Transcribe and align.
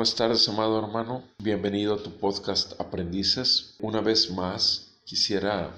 Buenas 0.00 0.14
tardes, 0.14 0.48
amado 0.48 0.78
hermano. 0.78 1.22
Bienvenido 1.36 1.92
a 1.92 2.02
tu 2.02 2.10
podcast 2.12 2.80
Aprendices. 2.80 3.76
Una 3.80 4.00
vez 4.00 4.30
más, 4.30 4.94
quisiera 5.04 5.74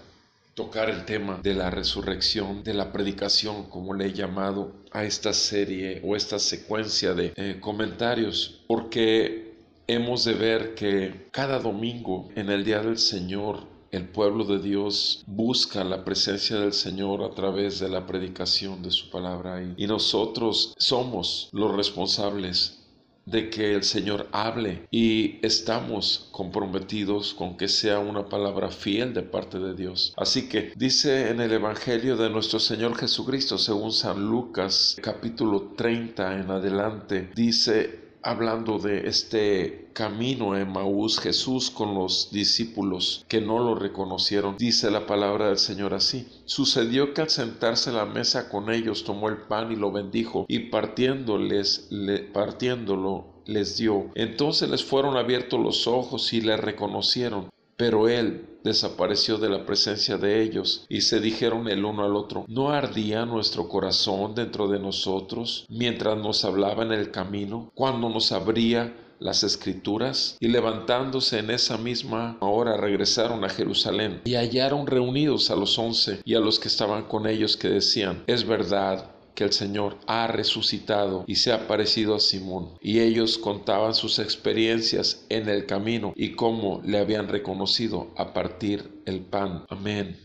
tocar 0.54 0.88
el 0.88 1.04
tema 1.04 1.40
de 1.42 1.54
la 1.54 1.70
resurrección, 1.70 2.62
de 2.62 2.72
la 2.72 2.92
predicación, 2.92 3.64
como 3.64 3.94
le 3.94 4.06
he 4.06 4.12
llamado 4.12 4.70
a 4.92 5.02
esta 5.02 5.32
serie 5.32 6.00
o 6.04 6.14
esta 6.14 6.38
secuencia 6.38 7.14
de 7.14 7.32
eh, 7.34 7.58
comentarios, 7.60 8.60
porque 8.68 9.56
hemos 9.88 10.22
de 10.22 10.34
ver 10.34 10.76
que 10.76 11.26
cada 11.32 11.58
domingo 11.58 12.28
en 12.36 12.48
el 12.48 12.62
Día 12.62 12.80
del 12.80 12.98
Señor 12.98 13.72
el 13.90 14.08
pueblo 14.08 14.44
de 14.44 14.60
Dios 14.60 15.24
busca 15.26 15.82
la 15.82 16.04
presencia 16.04 16.60
del 16.60 16.72
Señor 16.72 17.24
a 17.24 17.34
través 17.34 17.80
de 17.80 17.88
la 17.88 18.06
predicación 18.06 18.84
de 18.84 18.92
su 18.92 19.10
palabra 19.10 19.60
y, 19.60 19.82
y 19.82 19.86
nosotros 19.88 20.74
somos 20.78 21.48
los 21.52 21.74
responsables 21.74 22.81
de 23.26 23.50
que 23.50 23.74
el 23.74 23.82
Señor 23.84 24.28
hable 24.32 24.86
y 24.90 25.38
estamos 25.46 26.28
comprometidos 26.32 27.34
con 27.34 27.56
que 27.56 27.68
sea 27.68 27.98
una 27.98 28.28
palabra 28.28 28.70
fiel 28.70 29.14
de 29.14 29.22
parte 29.22 29.58
de 29.58 29.74
Dios. 29.74 30.12
Así 30.16 30.48
que 30.48 30.72
dice 30.76 31.30
en 31.30 31.40
el 31.40 31.52
Evangelio 31.52 32.16
de 32.16 32.30
nuestro 32.30 32.58
Señor 32.58 32.96
Jesucristo, 32.96 33.58
según 33.58 33.92
San 33.92 34.28
Lucas 34.28 34.96
capítulo 35.02 35.72
30 35.76 36.40
en 36.40 36.50
adelante, 36.50 37.30
dice 37.34 38.02
hablando 38.22 38.78
de 38.78 39.08
este 39.08 39.88
camino 39.92 40.56
en 40.56 40.72
Maús, 40.72 41.18
Jesús 41.18 41.70
con 41.70 41.94
los 41.94 42.30
discípulos 42.30 43.24
que 43.28 43.40
no 43.40 43.58
lo 43.58 43.74
reconocieron, 43.74 44.56
dice 44.56 44.90
la 44.90 45.06
palabra 45.06 45.48
del 45.48 45.58
Señor 45.58 45.94
así. 45.94 46.26
Sucedió 46.44 47.14
que 47.14 47.22
al 47.22 47.30
sentarse 47.30 47.90
a 47.90 47.94
la 47.94 48.06
mesa 48.06 48.48
con 48.48 48.72
ellos 48.72 49.04
tomó 49.04 49.28
el 49.28 49.38
pan 49.38 49.72
y 49.72 49.76
lo 49.76 49.92
bendijo 49.92 50.46
y 50.48 50.70
partiéndoles, 50.70 51.88
partiéndolo 52.32 53.26
les 53.46 53.76
dio. 53.76 54.10
Entonces 54.14 54.68
les 54.70 54.84
fueron 54.84 55.16
abiertos 55.16 55.60
los 55.60 55.86
ojos 55.86 56.32
y 56.32 56.40
le 56.40 56.56
reconocieron. 56.56 57.50
Pero 57.82 58.08
él 58.08 58.46
desapareció 58.62 59.38
de 59.38 59.48
la 59.48 59.66
presencia 59.66 60.16
de 60.16 60.40
ellos 60.40 60.86
y 60.88 61.00
se 61.00 61.18
dijeron 61.18 61.66
el 61.66 61.84
uno 61.84 62.04
al 62.04 62.14
otro, 62.14 62.44
¿no 62.46 62.70
ardía 62.70 63.26
nuestro 63.26 63.68
corazón 63.68 64.36
dentro 64.36 64.68
de 64.68 64.78
nosotros 64.78 65.66
mientras 65.68 66.16
nos 66.16 66.44
hablaba 66.44 66.84
en 66.84 66.92
el 66.92 67.10
camino, 67.10 67.72
cuando 67.74 68.08
nos 68.08 68.30
abría 68.30 68.94
las 69.18 69.42
escrituras 69.42 70.36
y 70.38 70.46
levantándose 70.46 71.40
en 71.40 71.50
esa 71.50 71.76
misma 71.76 72.36
hora 72.38 72.76
regresaron 72.76 73.44
a 73.44 73.48
Jerusalén 73.48 74.20
y 74.24 74.34
hallaron 74.34 74.86
reunidos 74.86 75.50
a 75.50 75.56
los 75.56 75.76
once 75.76 76.20
y 76.24 76.36
a 76.36 76.40
los 76.40 76.60
que 76.60 76.68
estaban 76.68 77.04
con 77.04 77.26
ellos 77.26 77.56
que 77.56 77.68
decían, 77.68 78.22
es 78.28 78.46
verdad 78.46 79.11
que 79.34 79.44
el 79.44 79.52
Señor 79.52 79.98
ha 80.06 80.26
resucitado 80.26 81.24
y 81.26 81.36
se 81.36 81.52
ha 81.52 81.66
parecido 81.66 82.14
a 82.14 82.20
Simón. 82.20 82.70
Y 82.80 83.00
ellos 83.00 83.38
contaban 83.38 83.94
sus 83.94 84.18
experiencias 84.18 85.24
en 85.28 85.48
el 85.48 85.66
camino 85.66 86.12
y 86.16 86.32
cómo 86.32 86.80
le 86.84 86.98
habían 86.98 87.28
reconocido 87.28 88.10
a 88.16 88.32
partir 88.32 89.02
el 89.06 89.20
pan. 89.20 89.64
Amén. 89.68 90.18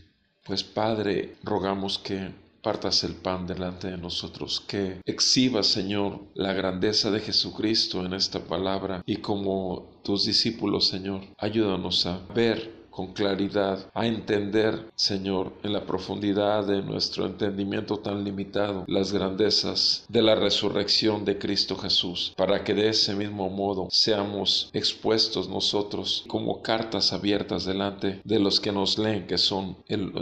Pues 0.44 0.64
Padre, 0.64 1.36
rogamos 1.42 1.98
que 1.98 2.30
partas 2.62 3.04
el 3.04 3.14
pan 3.14 3.46
delante 3.46 3.90
de 3.90 3.96
nosotros, 3.96 4.60
que 4.60 5.00
exhiba, 5.04 5.62
Señor, 5.62 6.20
la 6.34 6.52
grandeza 6.52 7.10
de 7.10 7.20
Jesucristo 7.20 8.04
en 8.04 8.12
esta 8.12 8.40
palabra 8.40 9.02
y 9.06 9.16
como 9.16 10.00
tus 10.02 10.24
discípulos, 10.24 10.88
Señor, 10.88 11.22
ayúdanos 11.38 12.04
a 12.06 12.20
ver 12.34 12.77
con 12.98 13.12
claridad, 13.12 13.88
a 13.94 14.08
entender, 14.08 14.90
Señor, 14.96 15.52
en 15.62 15.72
la 15.72 15.86
profundidad 15.86 16.66
de 16.66 16.82
nuestro 16.82 17.26
entendimiento 17.26 18.00
tan 18.00 18.24
limitado, 18.24 18.82
las 18.88 19.12
grandezas 19.12 20.04
de 20.08 20.20
la 20.20 20.34
resurrección 20.34 21.24
de 21.24 21.38
Cristo 21.38 21.76
Jesús, 21.76 22.34
para 22.36 22.64
que 22.64 22.74
de 22.74 22.88
ese 22.88 23.14
mismo 23.14 23.50
modo 23.50 23.86
seamos 23.92 24.68
expuestos 24.72 25.48
nosotros 25.48 26.24
como 26.26 26.60
cartas 26.60 27.12
abiertas 27.12 27.64
delante 27.64 28.20
de 28.24 28.40
los 28.40 28.58
que 28.58 28.72
nos 28.72 28.98
leen, 28.98 29.28
que 29.28 29.38
son 29.38 29.76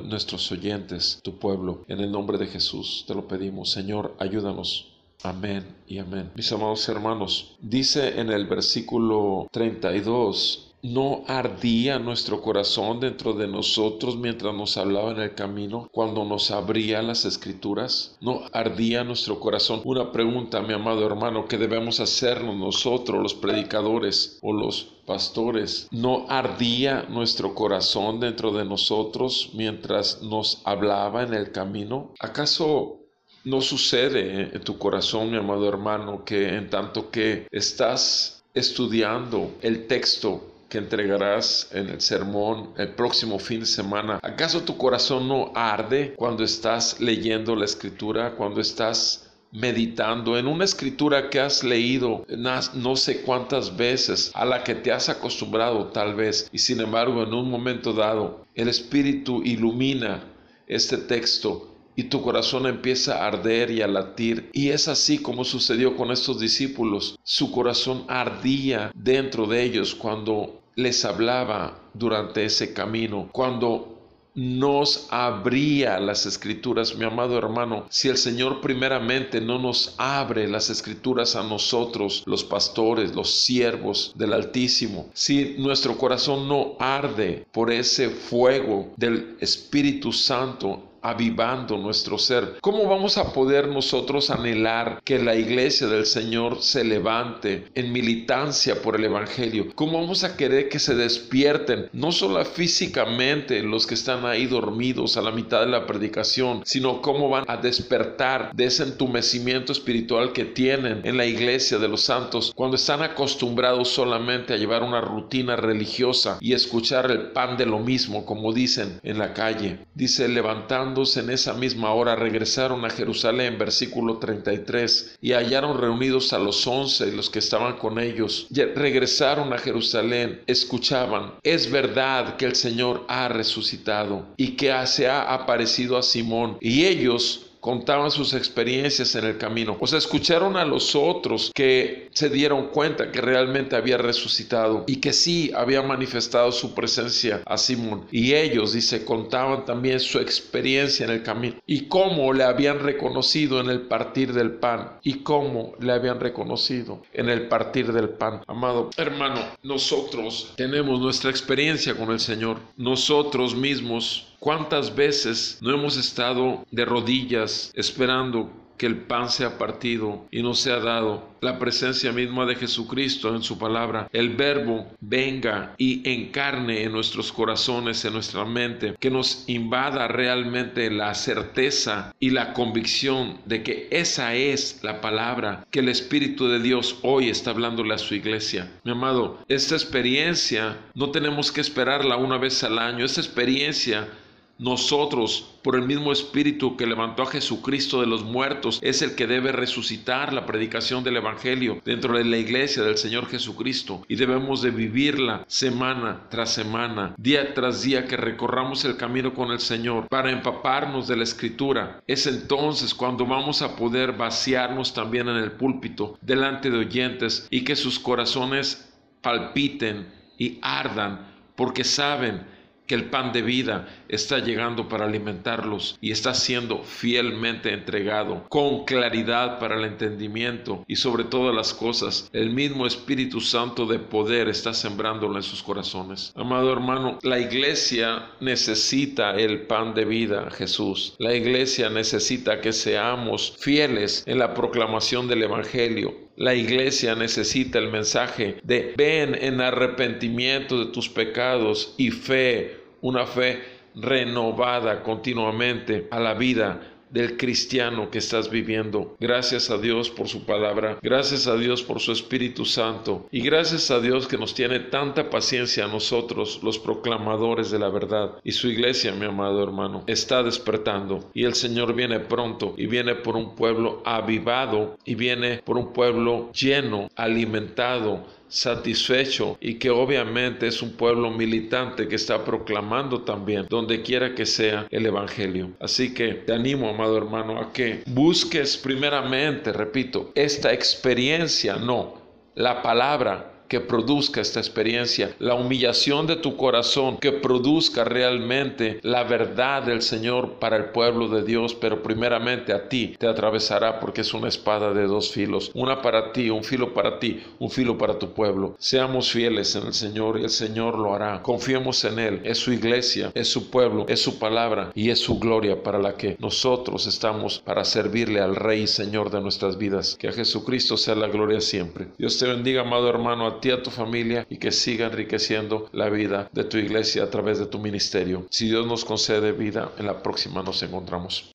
nuestros 0.04 0.53
oyentes, 0.53 1.19
tu 1.22 1.38
pueblo. 1.38 1.82
En 1.88 2.00
el 2.00 2.12
nombre 2.12 2.36
de 2.36 2.47
Jesús 2.47 3.06
te 3.09 3.15
lo 3.15 3.26
pedimos, 3.26 3.70
Señor, 3.70 4.15
ayúdanos. 4.19 4.95
Amén 5.22 5.65
y 5.87 5.99
amén. 5.99 6.31
Mis 6.34 6.50
amados 6.53 6.88
hermanos, 6.88 7.56
dice 7.60 8.21
en 8.21 8.31
el 8.31 8.47
versículo 8.47 9.49
32, 9.50 10.66
¿No 10.82 11.25
ardía 11.27 11.99
nuestro 11.99 12.41
corazón 12.41 13.00
dentro 13.00 13.32
de 13.32 13.49
nosotros 13.49 14.16
mientras 14.16 14.54
nos 14.54 14.77
hablaba 14.77 15.10
en 15.10 15.21
el 15.21 15.34
camino, 15.34 15.88
cuando 15.91 16.25
nos 16.25 16.53
abría 16.53 17.03
las 17.03 17.25
escrituras? 17.25 18.16
¿No 18.21 18.43
ardía 18.53 19.03
nuestro 19.03 19.41
corazón? 19.41 19.81
Una 19.84 20.12
pregunta, 20.12 20.62
mi 20.62 20.75
amado 20.75 21.04
hermano, 21.04 21.47
que 21.48 21.59
debemos 21.59 21.98
hacernos 21.98 22.54
nosotros, 22.54 23.21
los 23.21 23.34
predicadores 23.34 24.38
o 24.43 24.53
los 24.53 24.94
pastores. 25.06 25.88
¿No 25.91 26.27
ardía 26.28 27.06
nuestro 27.09 27.54
corazón 27.54 28.21
dentro 28.21 28.53
de 28.53 28.65
nosotros 28.65 29.50
mientras 29.54 30.22
nos 30.22 30.60
hablaba 30.65 31.25
en 31.25 31.34
el 31.34 31.50
camino? 31.50 32.12
¿Acaso 32.21 33.05
no 33.46 33.60
sucede 33.60 34.50
en 34.52 34.60
tu 34.60 34.76
corazón, 34.76 35.30
mi 35.30 35.36
amado 35.36 35.68
hermano, 35.68 36.24
que 36.24 36.48
en 36.48 36.68
tanto 36.68 37.10
que 37.12 37.46
estás 37.52 38.42
estudiando 38.54 39.54
el 39.62 39.86
texto 39.86 40.52
que 40.68 40.78
entregarás 40.78 41.68
en 41.72 41.88
el 41.88 42.00
sermón 42.00 42.70
el 42.76 42.88
próximo 42.88 43.38
fin 43.38 43.60
de 43.60 43.66
semana. 43.66 44.18
¿Acaso 44.20 44.62
tu 44.62 44.76
corazón 44.76 45.28
no 45.28 45.52
arde 45.54 46.14
cuando 46.16 46.42
estás 46.42 46.98
leyendo 46.98 47.54
la 47.54 47.66
escritura, 47.66 48.32
cuando 48.32 48.60
estás 48.60 49.30
meditando 49.52 50.36
en 50.36 50.48
una 50.48 50.64
escritura 50.64 51.30
que 51.30 51.38
has 51.38 51.62
leído 51.62 52.26
no 52.74 52.96
sé 52.96 53.22
cuántas 53.22 53.76
veces, 53.76 54.32
a 54.34 54.44
la 54.44 54.64
que 54.64 54.74
te 54.74 54.90
has 54.90 55.08
acostumbrado 55.08 55.86
tal 55.86 56.16
vez, 56.16 56.48
y 56.50 56.58
sin 56.58 56.80
embargo 56.80 57.22
en 57.22 57.32
un 57.32 57.48
momento 57.48 57.92
dado 57.92 58.44
el 58.56 58.68
Espíritu 58.68 59.42
ilumina 59.44 60.24
este 60.66 60.96
texto 60.96 61.75
y 61.96 62.04
tu 62.04 62.22
corazón 62.22 62.66
empieza 62.66 63.18
a 63.18 63.28
arder 63.28 63.70
y 63.70 63.82
a 63.82 63.88
latir. 63.88 64.50
Y 64.52 64.68
es 64.68 64.86
así 64.86 65.18
como 65.18 65.44
sucedió 65.44 65.96
con 65.96 66.10
estos 66.10 66.38
discípulos. 66.38 67.18
Su 67.24 67.50
corazón 67.50 68.04
ardía 68.06 68.92
dentro 68.94 69.46
de 69.46 69.62
ellos 69.62 69.94
cuando 69.94 70.60
les 70.76 71.04
hablaba 71.06 71.80
durante 71.94 72.44
ese 72.44 72.74
camino, 72.74 73.30
cuando 73.32 73.96
nos 74.36 75.06
abría 75.08 75.98
las 75.98 76.26
escrituras, 76.26 76.94
mi 76.94 77.06
amado 77.06 77.38
hermano. 77.38 77.86
Si 77.88 78.08
el 78.08 78.18
Señor 78.18 78.60
primeramente 78.60 79.40
no 79.40 79.58
nos 79.58 79.94
abre 79.96 80.46
las 80.46 80.68
escrituras 80.68 81.36
a 81.36 81.42
nosotros, 81.42 82.22
los 82.26 82.44
pastores, 82.44 83.15
los 83.15 83.30
siervos 83.30 84.12
del 84.15 84.34
Altísimo, 84.34 85.09
si 85.15 85.56
nuestro 85.59 85.97
corazón 85.97 86.48
no 86.48 86.76
arde 86.78 87.47
por 87.50 87.72
ese 87.72 88.10
fuego 88.10 88.92
del 88.98 89.38
Espíritu 89.41 90.12
Santo 90.12 90.82
avivando 91.08 91.76
nuestro 91.78 92.18
ser. 92.18 92.58
¿Cómo 92.60 92.88
vamos 92.88 93.18
a 93.18 93.32
poder 93.32 93.68
nosotros 93.68 94.30
anhelar 94.30 95.00
que 95.04 95.18
la 95.18 95.34
iglesia 95.34 95.86
del 95.86 96.06
Señor 96.06 96.62
se 96.62 96.84
levante 96.84 97.66
en 97.74 97.92
militancia 97.92 98.82
por 98.82 98.97
el 98.97 99.04
Evangelio? 99.04 99.66
¿Cómo 99.74 100.00
vamos 100.00 100.24
a 100.24 100.36
querer 100.36 100.68
que 100.68 100.78
se 100.78 100.94
despierten, 100.94 101.88
no 101.92 102.12
solo 102.12 102.44
físicamente 102.44 103.62
los 103.62 103.86
que 103.86 103.94
están 103.94 104.24
ahí 104.26 104.47
dormidos 104.47 105.16
a 105.16 105.22
la 105.22 105.30
mitad 105.30 105.60
de 105.60 105.66
la 105.66 105.86
predicación, 105.86 106.62
sino 106.64 107.00
cómo 107.03 107.28
van 107.28 107.44
a 107.48 107.56
despertar 107.56 108.50
de 108.54 108.66
ese 108.66 108.82
entumecimiento 108.82 109.72
espiritual 109.72 110.32
que 110.32 110.44
tienen 110.44 111.00
en 111.04 111.16
la 111.16 111.26
iglesia 111.26 111.78
de 111.78 111.88
los 111.88 112.02
santos 112.02 112.52
cuando 112.54 112.76
están 112.76 113.02
acostumbrados 113.02 113.88
solamente 113.88 114.52
a 114.52 114.56
llevar 114.56 114.82
una 114.82 115.00
rutina 115.00 115.56
religiosa 115.56 116.38
y 116.41 116.52
escuchar 116.52 117.10
el 117.10 117.32
pan 117.32 117.56
de 117.56 117.66
lo 117.66 117.78
mismo, 117.78 118.24
como 118.24 118.52
dicen 118.52 119.00
en 119.02 119.18
la 119.18 119.32
calle? 119.32 119.78
Dice, 119.94 120.28
levantando 120.28 120.96
en 120.97 121.28
esa 121.28 121.53
misma 121.53 121.93
hora 121.93 122.16
regresaron 122.16 122.83
a 122.87 122.91
Jerusalén, 122.91 123.59
versículo 123.59 124.16
33, 124.16 125.19
y 125.21 125.33
hallaron 125.33 125.78
reunidos 125.78 126.33
a 126.33 126.39
los 126.39 126.66
once 126.66 127.07
y 127.07 127.10
los 127.15 127.28
que 127.28 127.39
estaban 127.39 127.77
con 127.77 127.98
ellos. 127.98 128.47
regresaron 128.51 129.53
a 129.53 129.59
Jerusalén, 129.59 130.41
escuchaban, 130.47 131.34
es 131.43 131.71
verdad 131.71 132.37
que 132.37 132.47
el 132.47 132.54
Señor 132.54 133.04
ha 133.09 133.28
resucitado 133.28 134.27
y 134.39 134.57
que 134.57 134.72
se 134.87 135.07
ha 135.07 135.34
aparecido 135.34 135.98
a 135.98 136.03
Simón. 136.03 136.57
Y 136.60 136.87
ellos 136.87 137.46
contaban 137.66 138.13
sus 138.13 138.33
experiencias 138.33 139.16
en 139.16 139.24
el 139.24 139.39
camino. 139.39 139.77
O 139.80 139.89
sea, 139.89 139.98
escucharon 139.98 140.57
a 140.57 140.65
los 140.65 140.95
otros 140.95 141.51
que 141.53 142.09
se 142.13 142.30
dieron 142.30 142.68
cuenta 142.68 143.10
que 143.10 143.21
realmente 143.21 143.74
había 143.74 143.98
resucitado 143.98 144.84
y 144.86 145.01
que 145.01 145.13
sí 145.13 145.51
había 145.53 145.83
manifestado 145.83 146.53
su 146.53 146.74
presencia 146.74 147.42
a 147.45 147.59
Simón. 147.59 148.07
Y 148.13 148.34
ellos, 148.34 148.72
dice, 148.72 149.04
contaban 149.04 149.65
también 149.65 149.98
su 149.98 150.21
experiencia 150.21 151.07
en 151.07 151.10
el 151.10 151.24
camino 151.24 151.57
y 151.66 151.89
cómo 151.89 152.33
le 152.33 152.45
habían 152.45 152.78
reconocido 152.78 153.59
en 153.59 153.69
el 153.69 153.80
partir 153.80 154.33
del 154.33 154.53
pan 154.53 155.01
y 155.03 155.24
cómo 155.24 155.74
le 155.80 155.92
habían 155.92 156.21
reconocido 156.21 157.03
en 157.12 157.28
el 157.28 157.48
partir 157.48 157.92
del 157.92 158.10
pan. 158.10 158.42
Amado 158.47 158.91
hermano, 158.97 159.41
nosotros 159.65 160.53
tenemos 160.57 161.01
nuestra 161.01 161.30
experiencia 161.30 161.97
con 161.97 162.12
el 162.12 162.21
Señor. 162.21 162.59
Nosotros 162.77 163.57
mismos 163.57 164.35
¿Cuántas 164.38 164.94
veces 164.94 165.59
no 165.60 165.72
hemos 165.72 165.97
estado 165.97 166.65
de 166.71 166.84
rodillas 166.84 167.72
esperando 167.74 168.50
que 168.77 168.86
el 168.86 168.97
pan 168.97 169.30
sea 169.30 169.59
partido 169.59 170.27
y 170.30 170.42
nos 170.42 170.60
sea 170.60 170.80
dado. 170.80 171.34
La 171.41 171.59
presencia 171.59 172.12
misma 172.12 172.47
de 172.47 172.56
Jesucristo 172.56 173.34
en 173.34 173.42
su 173.42 173.59
palabra, 173.59 174.09
el 174.12 174.30
verbo 174.30 174.86
venga 175.00 175.74
y 175.78 176.09
encarne 176.10 176.83
en 176.83 176.92
nuestros 176.92 177.30
corazones, 177.30 178.04
en 178.04 178.15
nuestra 178.15 178.44
mente, 178.44 178.94
que 178.98 179.10
nos 179.10 179.44
invada 179.47 180.09
realmente 180.09 180.91
la 180.91 181.15
certeza 181.15 182.15
y 182.18 182.30
la 182.30 182.53
convicción 182.53 183.38
de 183.44 183.62
que 183.62 183.88
esa 183.91 184.34
es 184.34 184.80
la 184.83 185.00
palabra 185.00 185.66
que 185.71 185.80
el 185.80 185.88
Espíritu 185.88 186.48
de 186.48 186.60
Dios 186.60 186.98
hoy 187.03 187.28
está 187.28 187.50
hablándole 187.50 187.94
a 187.94 187.98
su 187.98 188.15
iglesia. 188.15 188.72
Mi 188.83 188.92
amado, 188.92 189.38
esta 189.48 189.74
experiencia 189.74 190.78
no 190.94 191.10
tenemos 191.10 191.53
que 191.53 191.60
esperarla 191.60 192.16
una 192.16 192.38
vez 192.38 192.65
al 192.65 192.78
año, 192.78 193.04
esta 193.04 193.21
experiencia 193.21 194.09
nosotros, 194.58 195.54
por 195.62 195.76
el 195.76 195.82
mismo 195.82 196.12
Espíritu 196.12 196.76
que 196.76 196.86
levantó 196.86 197.24
a 197.24 197.26
Jesucristo 197.26 198.00
de 198.00 198.06
los 198.06 198.24
muertos, 198.24 198.78
es 198.82 199.03
el 199.03 199.14
que 199.14 199.26
debe 199.26 199.53
resucitar 199.53 200.32
la 200.32 200.47
predicación 200.47 201.04
del 201.04 201.18
Evangelio 201.18 201.82
dentro 201.84 202.16
de 202.16 202.24
la 202.24 202.38
iglesia 202.38 202.82
del 202.82 202.97
Señor 202.97 203.26
Jesucristo. 203.28 204.03
Y 204.08 204.16
debemos 204.16 204.62
de 204.62 204.70
vivirla 204.70 205.44
semana 205.47 206.22
tras 206.30 206.54
semana, 206.54 207.14
día 207.18 207.53
tras 207.53 207.82
día 207.82 208.06
que 208.06 208.16
recorramos 208.16 208.84
el 208.84 208.97
camino 208.97 209.34
con 209.34 209.50
el 209.50 209.60
Señor 209.60 210.08
para 210.08 210.30
empaparnos 210.30 211.06
de 211.06 211.16
la 211.16 211.24
Escritura. 211.24 212.02
Es 212.06 212.26
entonces 212.26 212.94
cuando 212.94 213.26
vamos 213.26 213.60
a 213.60 213.76
poder 213.76 214.12
vaciarnos 214.12 214.94
también 214.94 215.28
en 215.28 215.36
el 215.36 215.52
púlpito 215.52 216.18
delante 216.22 216.70
de 216.70 216.78
oyentes 216.78 217.47
y 217.50 217.62
que 217.62 217.76
sus 217.76 217.98
corazones 217.98 218.91
palpiten 219.20 220.06
y 220.38 220.59
ardan 220.62 221.36
porque 221.56 221.84
saben 221.84 222.55
que 222.86 222.94
el 222.94 223.06
pan 223.06 223.33
de 223.33 223.42
vida 223.42 223.88
está 224.09 224.38
llegando 224.38 224.88
para 224.88 225.04
alimentarlos 225.04 225.98
y 226.00 226.10
está 226.10 226.34
siendo 226.34 226.83
fielmente 226.84 227.72
entregado 227.72 228.44
con 228.48 228.84
claridad 228.84 229.59
para 229.59 229.77
el 229.77 229.84
entendimiento 229.84 230.84
y 230.86 230.97
sobre 230.97 231.24
todas 231.24 231.54
las 231.54 231.74
cosas 231.74 232.28
el 232.33 232.50
mismo 232.50 232.86
Espíritu 232.86 233.41
Santo 233.41 233.86
de 233.86 233.98
poder 233.98 234.48
está 234.48 234.72
sembrándolo 234.74 235.36
en 235.36 235.42
sus 235.42 235.62
corazones. 235.62 236.33
Amado 236.36 236.72
hermano, 236.72 237.18
la 237.22 237.38
iglesia 237.38 238.30
necesita 238.41 239.34
el 239.34 239.62
pan 239.62 239.94
de 239.94 240.04
vida, 240.04 240.50
Jesús. 240.50 241.15
La 241.18 241.34
iglesia 241.34 241.91
necesita 241.91 242.60
que 242.60 242.72
seamos 242.72 243.54
fieles 243.59 244.22
en 244.27 244.38
la 244.38 244.54
proclamación 244.54 245.28
del 245.28 245.42
Evangelio, 245.42 246.27
la 246.36 246.54
iglesia 246.54 247.15
necesita 247.15 247.78
el 247.78 247.91
mensaje 247.91 248.56
de 248.62 248.92
ven 248.94 249.34
en 249.41 249.62
arrepentimiento 249.62 250.78
de 250.78 250.92
tus 250.92 251.09
pecados 251.09 251.94
y 251.97 252.10
fe, 252.10 252.75
una 253.01 253.27
fe 253.27 253.63
renovada 253.95 255.03
continuamente 255.03 256.09
a 256.11 256.21
la 256.21 256.35
vida 256.35 256.81
del 257.11 257.37
cristiano 257.37 258.11
que 258.11 258.19
estás 258.19 258.50
viviendo. 258.50 259.16
Gracias 259.21 259.71
a 259.71 259.78
Dios 259.78 260.11
por 260.11 260.28
su 260.28 260.45
palabra, 260.45 260.99
gracias 261.02 261.47
a 261.47 261.57
Dios 261.57 261.83
por 261.83 262.00
su 262.00 262.12
Espíritu 262.12 262.64
Santo 262.64 263.26
y 263.31 263.40
gracias 263.40 263.90
a 263.90 264.00
Dios 264.00 264.26
que 264.26 264.38
nos 264.38 264.54
tiene 264.54 264.81
tanta 264.81 265.31
paciencia 265.31 265.85
a 265.85 265.88
nosotros, 265.88 266.61
los 266.62 266.78
proclamadores 266.78 267.71
de 267.71 267.78
la 267.78 267.88
verdad. 267.88 268.33
Y 268.45 268.52
su 268.52 268.69
iglesia, 268.69 269.12
mi 269.12 269.26
amado 269.26 269.62
hermano, 269.62 270.04
está 270.07 270.43
despertando 270.43 271.31
y 271.33 271.45
el 271.45 271.54
Señor 271.54 271.95
viene 271.95 272.21
pronto 272.21 272.75
y 272.76 272.87
viene 272.87 273.14
por 273.14 273.37
un 273.37 273.54
pueblo 273.54 274.02
avivado 274.04 274.99
y 275.04 275.14
viene 275.14 275.62
por 275.64 275.78
un 275.78 275.93
pueblo 275.93 276.50
lleno, 276.52 277.09
alimentado, 277.16 278.26
satisfecho 278.49 279.57
y 279.61 279.75
que 279.75 279.90
obviamente 279.90 280.66
es 280.66 280.83
un 280.83 280.93
pueblo 280.93 281.31
militante 281.31 282.09
que 282.09 282.16
está 282.16 282.45
proclamando 282.45 283.23
también 283.23 283.66
donde 283.69 284.02
quiera 284.02 284.35
que 284.35 284.47
sea 284.47 284.87
el 284.90 285.07
Evangelio. 285.07 285.71
Así 285.81 286.14
que 286.14 286.35
te 286.35 286.52
animo, 286.52 286.88
amado 286.88 287.16
hermano, 287.16 287.61
a 287.61 287.73
que 287.73 288.02
busques 288.07 288.76
primeramente, 288.76 289.73
repito, 289.73 290.33
esta 290.35 290.73
experiencia, 290.73 291.76
no, 291.76 292.21
la 292.54 292.83
palabra 292.83 293.55
que 293.68 293.80
produzca 293.80 294.40
esta 294.40 294.61
experiencia, 294.61 295.35
la 295.38 295.54
humillación 295.54 296.26
de 296.26 296.37
tu 296.37 296.57
corazón, 296.57 297.18
que 297.18 297.33
produzca 297.33 298.04
realmente 298.04 299.00
la 299.02 299.25
verdad 299.25 299.83
del 299.83 300.02
Señor 300.02 300.54
para 300.59 300.76
el 300.76 300.87
pueblo 300.87 301.28
de 301.28 301.42
Dios, 301.42 301.75
pero 301.75 302.02
primeramente 302.02 302.73
a 302.73 302.88
ti 302.88 303.14
te 303.18 303.26
atravesará 303.26 304.00
porque 304.00 304.21
es 304.21 304.35
una 304.35 304.49
espada 304.49 304.92
de 304.92 305.07
dos 305.07 305.30
filos, 305.30 305.71
una 305.75 306.02
para 306.02 306.33
ti, 306.33 306.50
un 306.50 306.64
filo 306.64 306.95
para 306.95 307.18
ti, 307.18 307.42
un 307.59 307.71
filo 307.71 307.99
para 307.99 308.18
tu 308.18 308.33
pueblo. 308.33 308.75
Seamos 308.78 309.30
fieles 309.30 309.75
en 309.76 309.87
el 309.87 309.95
Señor 309.95 310.38
y 310.38 310.45
el 310.45 310.50
Señor 310.50 310.99
lo 310.99 311.14
hará. 311.14 311.42
Confiemos 311.42 312.04
en 312.04 312.19
Él, 312.19 312.40
es 312.45 312.59
su 312.59 312.73
iglesia, 312.73 313.33
es 313.35 313.49
su 313.49 313.71
pueblo, 313.71 314.07
es 314.09 314.21
su 314.21 314.38
palabra 314.38 314.90
y 314.95 315.11
es 315.11 315.19
su 315.19 315.38
gloria 315.38 315.83
para 315.83 315.99
la 315.99 316.16
que 316.16 316.37
nosotros 316.38 317.07
estamos 317.07 317.61
para 317.64 317.85
servirle 317.85 318.40
al 318.40 318.57
Rey 318.57 318.83
y 318.83 318.87
Señor 318.87 319.30
de 319.30 319.40
nuestras 319.40 319.78
vidas. 319.78 320.16
Que 320.19 320.28
a 320.28 320.33
Jesucristo 320.33 320.97
sea 320.97 321.14
la 321.14 321.28
gloria 321.28 321.61
siempre. 321.61 322.09
Dios 322.19 322.38
te 322.38 322.47
bendiga, 322.47 322.83
amado 322.83 323.09
hermano, 323.09 323.55
ti, 323.61 323.70
a 323.70 323.82
tu 323.82 323.90
familia 323.90 324.47
y 324.49 324.58
que 324.58 324.70
siga 324.70 325.06
enriqueciendo 325.06 325.88
la 325.92 326.08
vida 326.08 326.49
de 326.52 326.64
tu 326.64 326.78
iglesia 326.78 327.25
a 327.25 327.30
través 327.30 327.58
de 327.58 327.66
tu 327.66 327.78
ministerio. 327.78 328.47
Si 328.50 328.66
Dios 328.66 328.87
nos 328.87 329.04
concede 329.04 329.52
vida, 329.52 329.92
en 329.99 330.06
la 330.06 330.23
próxima 330.23 330.62
nos 330.62 330.82
encontramos. 330.82 331.52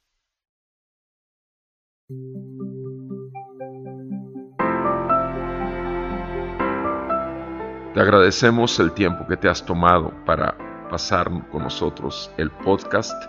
Te 7.93 7.99
agradecemos 7.99 8.79
el 8.79 8.93
tiempo 8.93 9.25
que 9.27 9.35
te 9.35 9.49
has 9.49 9.65
tomado 9.65 10.13
para 10.25 10.57
pasar 10.89 11.29
con 11.49 11.63
nosotros 11.63 12.31
el 12.37 12.49
podcast 12.49 13.21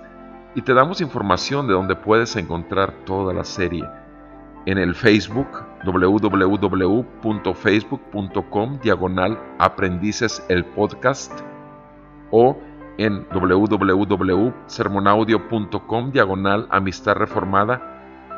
y 0.54 0.62
te 0.62 0.74
damos 0.74 1.00
información 1.00 1.66
de 1.66 1.72
donde 1.72 1.96
puedes 1.96 2.36
encontrar 2.36 3.04
toda 3.04 3.32
la 3.32 3.44
serie 3.44 3.84
en 4.66 4.78
el 4.78 4.94
Facebook 4.94 5.64
www.facebook.com 5.84 8.78
diagonal 8.80 9.36
aprendices 9.58 10.44
el 10.48 10.64
podcast 10.64 11.32
o 12.30 12.56
en 12.98 13.26
www.sermonaudio.com 13.32 16.12
diagonal 16.12 16.68
amistad 16.70 17.16
reformada 17.16 17.92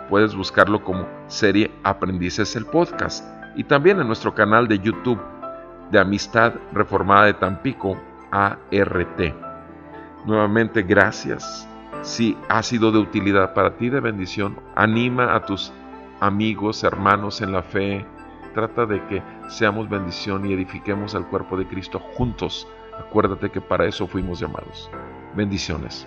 puedes 0.09 0.35
buscarlo 0.35 0.83
como 0.83 1.07
serie 1.27 1.71
aprendices 1.83 2.57
el 2.57 2.65
podcast 2.67 3.27
y 3.57 3.65
también 3.65 4.01
en 4.01 4.07
nuestro 4.07 4.35
canal 4.35 4.69
de 4.69 4.79
YouTube 4.79 5.21
de 5.91 6.01
Amistad 6.01 6.55
Reformada 6.73 7.27
de 7.27 7.35
Tampico 7.35 7.97
ART. 8.31 9.21
Nuevamente 10.27 10.83
gracias. 10.83 11.69
Si 12.03 12.37
ha 12.49 12.63
sido 12.63 12.91
de 12.91 12.99
utilidad 12.99 13.55
para 13.55 13.77
ti, 13.77 13.89
de 13.89 14.01
bendición, 14.01 14.59
anima 14.75 15.35
a 15.35 15.47
tus 15.47 15.73
amigos, 16.21 16.85
hermanos 16.85 17.41
en 17.41 17.53
la 17.53 17.63
fe. 17.63 18.05
Trata 18.55 18.87
de 18.87 19.05
que 19.07 19.23
seamos 19.49 19.89
bendición 19.89 20.47
y 20.47 20.53
edifiquemos 20.53 21.15
al 21.15 21.27
cuerpo 21.29 21.57
de 21.57 21.67
Cristo 21.67 21.99
juntos. 21.99 22.69
Acuérdate 22.99 23.51
que 23.51 23.61
para 23.61 23.87
eso 23.87 24.07
fuimos 24.07 24.41
llamados. 24.41 24.91
Bendiciones. 25.35 26.07